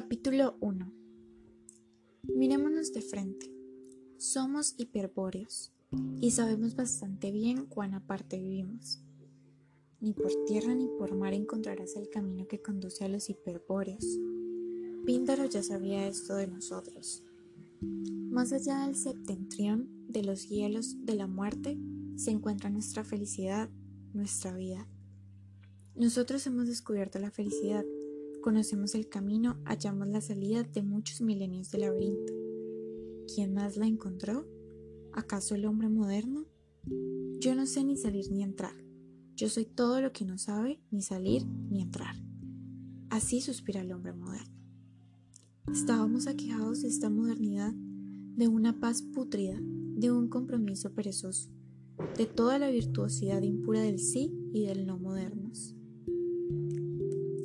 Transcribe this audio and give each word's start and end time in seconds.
Capítulo 0.00 0.56
1 0.60 0.92
Mirémonos 2.22 2.92
de 2.92 3.02
frente. 3.02 3.52
Somos 4.16 4.76
hiperbóreos 4.78 5.72
y 6.20 6.30
sabemos 6.30 6.76
bastante 6.76 7.32
bien 7.32 7.66
cuán 7.66 7.94
aparte 7.94 8.38
vivimos. 8.38 9.02
Ni 9.98 10.12
por 10.12 10.30
tierra 10.46 10.76
ni 10.76 10.86
por 10.86 11.16
mar 11.16 11.34
encontrarás 11.34 11.96
el 11.96 12.08
camino 12.10 12.46
que 12.46 12.62
conduce 12.62 13.04
a 13.04 13.08
los 13.08 13.28
hiperbóreos. 13.28 14.04
Píndaro 15.04 15.46
ya 15.46 15.64
sabía 15.64 16.06
esto 16.06 16.36
de 16.36 16.46
nosotros. 16.46 17.24
Más 17.80 18.52
allá 18.52 18.86
del 18.86 18.94
septentrión, 18.94 19.88
de 20.06 20.22
los 20.22 20.48
hielos, 20.48 21.04
de 21.06 21.16
la 21.16 21.26
muerte, 21.26 21.76
se 22.14 22.30
encuentra 22.30 22.70
nuestra 22.70 23.02
felicidad, 23.02 23.68
nuestra 24.14 24.54
vida. 24.54 24.86
Nosotros 25.96 26.46
hemos 26.46 26.68
descubierto 26.68 27.18
la 27.18 27.32
felicidad 27.32 27.84
Conocemos 28.48 28.94
el 28.94 29.10
camino, 29.10 29.58
hallamos 29.66 30.08
la 30.08 30.22
salida 30.22 30.62
de 30.62 30.82
muchos 30.82 31.20
milenios 31.20 31.70
de 31.70 31.80
laberinto. 31.80 32.32
¿Quién 33.34 33.52
más 33.52 33.76
la 33.76 33.86
encontró? 33.86 34.48
¿Acaso 35.12 35.54
el 35.54 35.66
hombre 35.66 35.90
moderno? 35.90 36.46
Yo 37.40 37.54
no 37.54 37.66
sé 37.66 37.84
ni 37.84 37.98
salir 37.98 38.32
ni 38.32 38.42
entrar. 38.42 38.72
Yo 39.36 39.50
soy 39.50 39.66
todo 39.66 40.00
lo 40.00 40.14
que 40.14 40.24
no 40.24 40.38
sabe 40.38 40.80
ni 40.90 41.02
salir 41.02 41.44
ni 41.44 41.82
entrar. 41.82 42.14
Así 43.10 43.42
suspira 43.42 43.82
el 43.82 43.92
hombre 43.92 44.14
moderno. 44.14 44.56
Estábamos 45.70 46.26
aquejados 46.26 46.80
de 46.80 46.88
esta 46.88 47.10
modernidad, 47.10 47.74
de 47.74 48.48
una 48.48 48.80
paz 48.80 49.02
pútrida, 49.02 49.58
de 49.60 50.10
un 50.10 50.28
compromiso 50.28 50.94
perezoso, 50.94 51.50
de 52.16 52.24
toda 52.24 52.58
la 52.58 52.70
virtuosidad 52.70 53.42
impura 53.42 53.82
del 53.82 53.98
sí 53.98 54.32
y 54.54 54.64
del 54.64 54.86
no 54.86 54.96
modernos. 54.96 55.74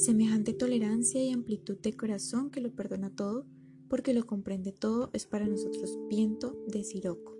Semejante 0.00 0.54
tolerancia 0.54 1.22
y 1.22 1.30
amplitud 1.30 1.76
de 1.76 1.94
corazón 1.94 2.50
que 2.50 2.62
lo 2.62 2.74
perdona 2.74 3.14
todo, 3.14 3.44
porque 3.86 4.14
lo 4.14 4.26
comprende 4.26 4.72
todo, 4.72 5.10
es 5.12 5.26
para 5.26 5.46
nosotros 5.46 5.98
viento 6.08 6.56
de 6.68 6.82
siroco. 6.84 7.36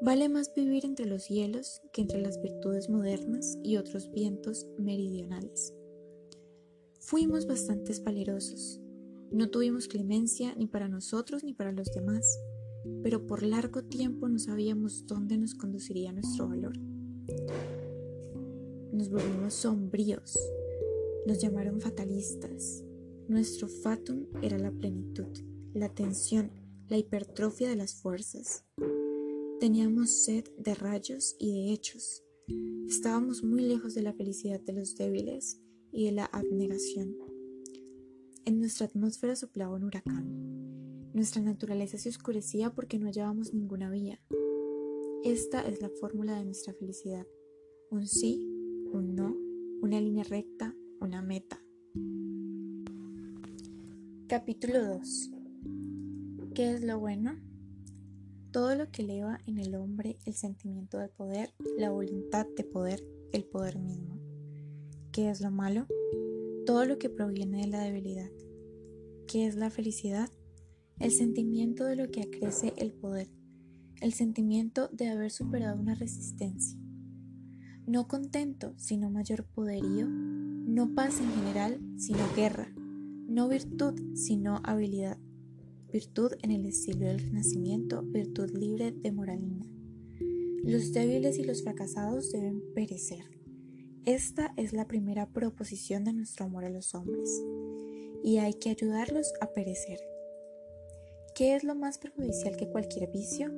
Vale 0.00 0.28
más 0.28 0.54
vivir 0.54 0.84
entre 0.84 1.06
los 1.06 1.26
hielos 1.26 1.82
que 1.92 2.00
entre 2.00 2.22
las 2.22 2.40
virtudes 2.40 2.88
modernas 2.88 3.58
y 3.64 3.76
otros 3.76 4.12
vientos 4.12 4.68
meridionales. 4.78 5.74
Fuimos 7.00 7.46
bastante 7.46 7.92
valerosos. 8.04 8.80
No 9.32 9.50
tuvimos 9.50 9.88
clemencia 9.88 10.54
ni 10.54 10.68
para 10.68 10.86
nosotros 10.86 11.42
ni 11.42 11.54
para 11.54 11.72
los 11.72 11.92
demás, 11.92 12.38
pero 13.02 13.26
por 13.26 13.42
largo 13.42 13.82
tiempo 13.82 14.28
no 14.28 14.38
sabíamos 14.38 15.08
dónde 15.08 15.38
nos 15.38 15.56
conduciría 15.56 16.12
nuestro 16.12 16.46
valor. 16.46 16.78
Nos 18.92 19.10
volvimos 19.10 19.54
sombríos, 19.54 20.38
nos 21.26 21.38
llamaron 21.40 21.80
fatalistas. 21.80 22.84
Nuestro 23.28 23.68
fatum 23.68 24.26
era 24.42 24.58
la 24.58 24.72
plenitud, 24.72 25.28
la 25.72 25.88
tensión, 25.88 26.50
la 26.88 26.98
hipertrofia 26.98 27.68
de 27.68 27.76
las 27.76 27.94
fuerzas. 27.94 28.64
Teníamos 29.60 30.10
sed 30.10 30.44
de 30.58 30.74
rayos 30.74 31.36
y 31.38 31.52
de 31.52 31.72
hechos. 31.72 32.24
Estábamos 32.88 33.44
muy 33.44 33.62
lejos 33.62 33.94
de 33.94 34.02
la 34.02 34.12
felicidad 34.12 34.60
de 34.60 34.72
los 34.72 34.96
débiles 34.96 35.60
y 35.92 36.06
de 36.06 36.12
la 36.12 36.24
abnegación. 36.26 37.16
En 38.44 38.58
nuestra 38.58 38.86
atmósfera 38.86 39.36
soplaba 39.36 39.76
un 39.76 39.84
huracán. 39.84 41.12
Nuestra 41.14 41.42
naturaleza 41.42 41.98
se 41.98 42.08
oscurecía 42.08 42.74
porque 42.74 42.98
no 42.98 43.06
hallábamos 43.06 43.54
ninguna 43.54 43.88
vía. 43.90 44.20
Esta 45.22 45.60
es 45.60 45.80
la 45.80 45.88
fórmula 45.88 46.36
de 46.36 46.44
nuestra 46.44 46.74
felicidad. 46.74 47.26
Un 47.90 48.06
sí, 48.08 48.44
un 48.92 49.14
no, 49.14 49.36
una 49.80 50.00
línea 50.00 50.24
recta, 50.24 50.74
una 51.02 51.20
meta. 51.20 51.60
Capítulo 54.28 54.86
2 54.86 55.30
¿Qué 56.54 56.74
es 56.74 56.84
lo 56.84 57.00
bueno? 57.00 57.40
Todo 58.52 58.76
lo 58.76 58.88
que 58.92 59.02
eleva 59.02 59.40
en 59.46 59.58
el 59.58 59.74
hombre 59.74 60.18
el 60.26 60.34
sentimiento 60.34 60.98
de 60.98 61.08
poder, 61.08 61.52
la 61.76 61.90
voluntad 61.90 62.46
de 62.56 62.62
poder, 62.62 63.02
el 63.32 63.44
poder 63.44 63.80
mismo. 63.80 64.20
¿Qué 65.10 65.28
es 65.28 65.40
lo 65.40 65.50
malo? 65.50 65.88
Todo 66.66 66.84
lo 66.84 66.98
que 66.98 67.10
proviene 67.10 67.62
de 67.62 67.66
la 67.66 67.80
debilidad. 67.80 68.30
¿Qué 69.26 69.48
es 69.48 69.56
la 69.56 69.70
felicidad? 69.70 70.30
El 71.00 71.10
sentimiento 71.10 71.84
de 71.84 71.96
lo 71.96 72.12
que 72.12 72.22
acrece 72.22 72.74
el 72.76 72.92
poder, 72.92 73.28
el 74.00 74.12
sentimiento 74.12 74.86
de 74.92 75.08
haber 75.08 75.32
superado 75.32 75.80
una 75.80 75.96
resistencia. 75.96 76.78
No 77.88 78.06
contento, 78.06 78.74
sino 78.76 79.10
mayor 79.10 79.44
poderío, 79.44 80.06
no 80.64 80.94
paz 80.94 81.20
en 81.20 81.30
general, 81.32 81.80
sino 81.96 82.20
guerra. 82.34 82.72
No 83.28 83.48
virtud, 83.48 83.94
sino 84.14 84.60
habilidad. 84.64 85.18
Virtud 85.92 86.32
en 86.42 86.50
el 86.50 86.66
estilo 86.66 87.06
del 87.06 87.20
Renacimiento, 87.20 88.02
virtud 88.02 88.50
libre 88.50 88.92
de 88.92 89.12
moralina. 89.12 89.66
Los 90.62 90.92
débiles 90.92 91.38
y 91.38 91.44
los 91.44 91.62
fracasados 91.62 92.30
deben 92.30 92.62
perecer. 92.74 93.24
Esta 94.04 94.52
es 94.56 94.72
la 94.72 94.86
primera 94.86 95.28
proposición 95.28 96.04
de 96.04 96.12
nuestro 96.12 96.46
amor 96.46 96.64
a 96.64 96.70
los 96.70 96.94
hombres, 96.94 97.42
y 98.24 98.38
hay 98.38 98.54
que 98.54 98.70
ayudarlos 98.70 99.32
a 99.40 99.52
perecer. 99.52 99.98
¿Qué 101.34 101.54
es 101.56 101.64
lo 101.64 101.74
más 101.74 101.98
perjudicial 101.98 102.56
que 102.56 102.68
cualquier 102.68 103.10
vicio? 103.10 103.50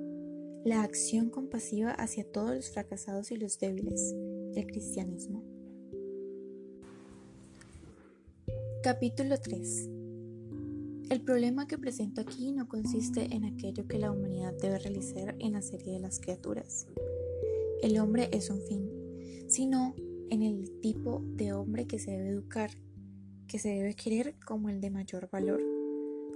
La 0.65 0.83
acción 0.83 1.31
compasiva 1.31 1.91
hacia 1.93 2.25
todos 2.25 2.55
los 2.55 2.71
fracasados 2.71 3.31
y 3.31 3.37
los 3.37 3.59
débiles, 3.59 4.15
el 4.55 4.67
cristianismo. 4.67 5.54
Capítulo 8.85 9.41
3 9.41 9.89
El 11.09 11.23
problema 11.23 11.67
que 11.67 11.79
presento 11.79 12.21
aquí 12.21 12.53
no 12.53 12.69
consiste 12.69 13.35
en 13.35 13.47
aquello 13.47 13.89
que 13.89 13.99
la 13.99 14.13
humanidad 14.13 14.53
debe 14.61 14.79
realizar 14.79 15.35
en 15.39 15.53
la 15.53 15.63
serie 15.63 15.95
de 15.95 16.01
las 16.01 16.21
criaturas. 16.21 16.87
El 17.81 17.99
hombre 17.99 18.29
es 18.31 18.51
un 18.51 18.61
fin, 18.61 18.87
sino 19.49 19.95
en 20.29 20.43
el 20.43 20.83
tipo 20.83 21.23
de 21.25 21.55
hombre 21.55 21.87
que 21.87 21.99
se 21.99 22.11
debe 22.11 22.29
educar, 22.29 22.73
que 23.49 23.59
se 23.59 23.71
debe 23.71 23.97
querer 23.97 24.37
como 24.45 24.69
el 24.69 24.83
de 24.83 24.91
mayor 24.91 25.31
valor, 25.33 25.63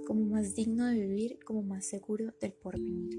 como 0.07 0.25
más 0.25 0.55
digno 0.55 0.87
de 0.87 1.01
vivir, 1.01 1.37
como 1.45 1.61
más 1.61 1.85
seguro 1.85 2.33
del 2.41 2.53
porvenir. 2.53 3.15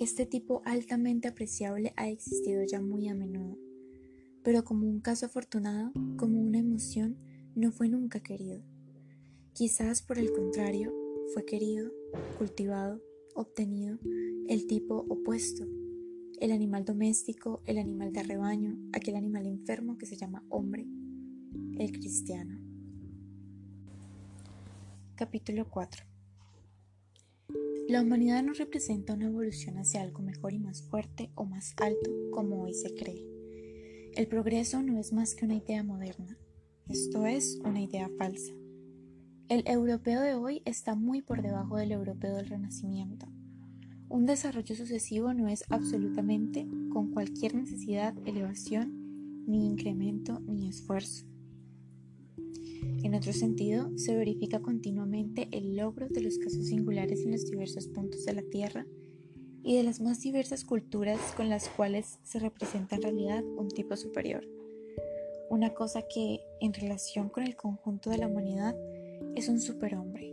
Este 0.00 0.26
tipo 0.26 0.60
altamente 0.66 1.28
apreciable 1.28 1.94
ha 1.96 2.10
existido 2.10 2.62
ya 2.70 2.82
muy 2.82 3.08
a 3.08 3.14
menudo, 3.14 3.56
pero 4.42 4.64
como 4.64 4.86
un 4.86 5.00
caso 5.00 5.24
afortunado, 5.24 5.92
como 6.18 6.42
una 6.42 6.58
emoción, 6.58 7.16
no 7.54 7.72
fue 7.72 7.88
nunca 7.88 8.20
querido. 8.20 8.62
Quizás 9.52 10.02
por 10.02 10.18
el 10.18 10.32
contrario, 10.32 10.92
fue 11.32 11.44
querido, 11.44 11.90
cultivado, 12.38 13.00
obtenido 13.34 13.98
el 14.48 14.66
tipo 14.66 15.06
opuesto, 15.08 15.66
el 16.40 16.52
animal 16.52 16.84
doméstico, 16.84 17.62
el 17.66 17.78
animal 17.78 18.12
de 18.12 18.22
rebaño, 18.22 18.76
aquel 18.92 19.16
animal 19.16 19.46
enfermo 19.46 19.96
que 19.96 20.06
se 20.06 20.16
llama 20.16 20.44
hombre, 20.48 20.86
el 21.78 21.92
cristiano. 21.92 22.58
Capítulo 25.14 25.68
4 25.70 26.04
La 27.88 28.02
humanidad 28.02 28.42
no 28.42 28.54
representa 28.54 29.14
una 29.14 29.26
evolución 29.26 29.78
hacia 29.78 30.02
algo 30.02 30.22
mejor 30.22 30.52
y 30.52 30.58
más 30.58 30.82
fuerte 30.82 31.30
o 31.34 31.44
más 31.44 31.74
alto 31.76 32.10
como 32.32 32.62
hoy 32.62 32.74
se 32.74 32.94
cree. 32.94 33.24
El 34.14 34.26
progreso 34.26 34.82
no 34.82 34.98
es 34.98 35.12
más 35.12 35.34
que 35.34 35.44
una 35.44 35.54
idea 35.54 35.82
moderna, 35.82 36.36
esto 36.92 37.24
es 37.24 37.58
una 37.64 37.80
idea 37.80 38.10
falsa. 38.18 38.52
El 39.48 39.66
europeo 39.66 40.20
de 40.20 40.34
hoy 40.34 40.60
está 40.66 40.94
muy 40.94 41.22
por 41.22 41.40
debajo 41.40 41.78
del 41.78 41.90
europeo 41.90 42.36
del 42.36 42.50
Renacimiento. 42.50 43.26
Un 44.10 44.26
desarrollo 44.26 44.76
sucesivo 44.76 45.32
no 45.32 45.48
es 45.48 45.64
absolutamente, 45.70 46.68
con 46.92 47.10
cualquier 47.10 47.54
necesidad, 47.54 48.14
elevación, 48.26 49.46
ni 49.46 49.68
incremento, 49.68 50.40
ni 50.40 50.68
esfuerzo. 50.68 51.24
En 53.02 53.14
otro 53.14 53.32
sentido, 53.32 53.90
se 53.96 54.14
verifica 54.14 54.60
continuamente 54.60 55.48
el 55.50 55.76
logro 55.76 56.08
de 56.10 56.20
los 56.20 56.36
casos 56.36 56.66
singulares 56.66 57.24
en 57.24 57.32
los 57.32 57.46
diversos 57.46 57.88
puntos 57.88 58.26
de 58.26 58.34
la 58.34 58.42
Tierra 58.42 58.86
y 59.62 59.76
de 59.76 59.82
las 59.82 60.02
más 60.02 60.20
diversas 60.20 60.62
culturas 60.66 61.18
con 61.38 61.48
las 61.48 61.70
cuales 61.70 62.18
se 62.22 62.38
representa 62.38 62.96
en 62.96 63.02
realidad 63.02 63.42
un 63.56 63.68
tipo 63.68 63.96
superior 63.96 64.44
una 65.52 65.74
cosa 65.74 66.00
que 66.00 66.40
en 66.60 66.72
relación 66.72 67.28
con 67.28 67.44
el 67.44 67.56
conjunto 67.56 68.08
de 68.08 68.16
la 68.16 68.26
humanidad 68.26 68.74
es 69.36 69.50
un 69.50 69.60
superhombre. 69.60 70.30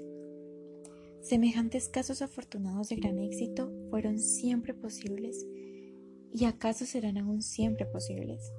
Semejantes 1.20 1.90
casos 1.90 2.22
afortunados 2.22 2.88
de 2.88 2.96
gran 2.96 3.20
éxito 3.20 3.70
fueron 3.90 4.18
siempre 4.18 4.74
posibles 4.74 5.46
y 6.34 6.46
acaso 6.46 6.86
serán 6.86 7.18
aún 7.18 7.42
siempre 7.42 7.86
posibles. 7.86 8.54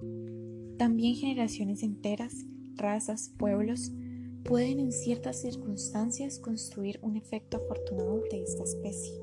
También 0.76 1.14
generaciones 1.14 1.82
enteras, 1.82 2.34
razas, 2.74 3.32
pueblos, 3.38 3.90
pueden 4.44 4.80
en 4.80 4.92
ciertas 4.92 5.40
circunstancias 5.40 6.38
construir 6.38 6.98
un 7.00 7.16
efecto 7.16 7.56
afortunado 7.56 8.20
de 8.30 8.42
esta 8.42 8.64
especie. 8.64 9.14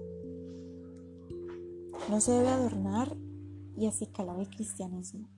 No 2.09 2.19
se 2.19 2.31
debe 2.31 2.47
adornar 2.47 3.15
y 3.77 3.85
así 3.85 4.07
calar 4.07 4.39
el 4.39 4.49
cristianismo 4.49 5.29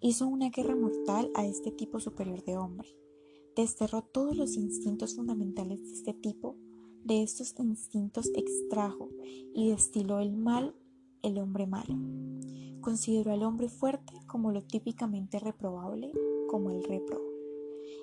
hizo 0.00 0.26
una 0.26 0.50
guerra 0.50 0.76
mortal 0.76 1.30
a 1.34 1.46
este 1.46 1.70
tipo 1.70 2.00
superior 2.00 2.44
de 2.44 2.56
hombre, 2.56 2.88
desterró 3.54 4.02
todos 4.02 4.36
los 4.36 4.56
instintos 4.56 5.16
fundamentales 5.16 5.82
de 5.82 5.92
este 5.92 6.14
tipo, 6.14 6.56
de 7.04 7.22
estos 7.22 7.54
instintos 7.58 8.30
extrajo 8.34 9.08
y 9.54 9.70
destiló 9.70 10.20
el 10.20 10.32
mal, 10.32 10.74
el 11.22 11.38
hombre 11.38 11.66
malo. 11.66 11.96
Consideró 12.80 13.32
al 13.32 13.42
hombre 13.42 13.68
fuerte 13.68 14.12
como 14.26 14.52
lo 14.52 14.62
típicamente 14.62 15.38
reprobable, 15.38 16.12
como 16.48 16.70
el 16.70 16.84
repro. 16.84 17.20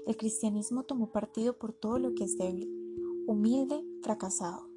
El 0.07 0.17
cristianismo 0.17 0.83
tomó 0.83 1.11
partido 1.11 1.57
por 1.57 1.73
todo 1.73 1.99
lo 1.99 2.13
que 2.13 2.23
es 2.23 2.37
débil, 2.37 2.69
humilde, 3.27 3.85
fracasado. 4.01 4.72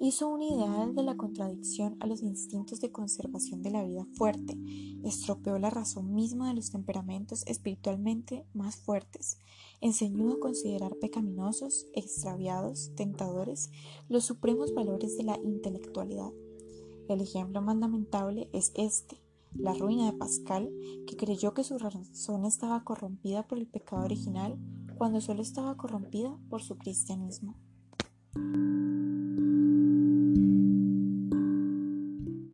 Hizo 0.00 0.28
un 0.28 0.42
ideal 0.42 0.94
de 0.94 1.02
la 1.02 1.16
contradicción 1.16 1.96
a 1.98 2.06
los 2.06 2.22
instintos 2.22 2.80
de 2.80 2.92
conservación 2.92 3.62
de 3.62 3.72
la 3.72 3.82
vida 3.82 4.06
fuerte, 4.14 4.56
estropeó 5.02 5.58
la 5.58 5.70
razón 5.70 6.14
misma 6.14 6.48
de 6.48 6.54
los 6.54 6.70
temperamentos 6.70 7.44
espiritualmente 7.48 8.46
más 8.54 8.76
fuertes, 8.76 9.38
enseñó 9.80 10.30
a 10.30 10.38
considerar 10.38 10.94
pecaminosos, 11.00 11.88
extraviados, 11.94 12.92
tentadores, 12.94 13.72
los 14.08 14.24
supremos 14.24 14.72
valores 14.72 15.16
de 15.16 15.24
la 15.24 15.36
intelectualidad. 15.42 16.30
El 17.08 17.20
ejemplo 17.20 17.60
más 17.60 17.76
lamentable 17.76 18.48
es 18.52 18.70
este, 18.76 19.20
la 19.56 19.74
ruina 19.74 20.12
de 20.12 20.16
Pascal, 20.16 20.70
que 21.08 21.16
creyó 21.16 21.54
que 21.54 21.64
su 21.64 21.76
razón 21.76 22.44
estaba 22.44 22.84
corrompida 22.84 23.48
por 23.48 23.58
el 23.58 23.66
pecado 23.66 24.04
original 24.04 24.60
cuando 24.96 25.20
solo 25.20 25.42
estaba 25.42 25.76
corrompida 25.76 26.38
por 26.48 26.62
su 26.62 26.78
cristianismo. 26.78 27.56